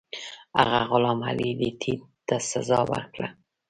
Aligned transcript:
هغه 0.59 0.79
غلام 0.91 1.19
علي 1.29 1.49
لیتي 1.59 1.93
ته 2.27 2.35
سزا 2.51 2.79
ورکړه. 2.91 3.27